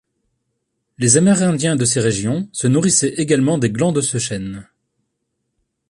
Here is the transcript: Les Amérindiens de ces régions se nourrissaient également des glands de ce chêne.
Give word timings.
Les 0.97 1.15
Amérindiens 1.17 1.75
de 1.75 1.85
ces 1.85 1.99
régions 1.99 2.49
se 2.53 2.65
nourrissaient 2.65 3.13
également 3.17 3.59
des 3.59 3.69
glands 3.69 3.91
de 3.91 4.01
ce 4.01 4.17
chêne. 4.17 4.67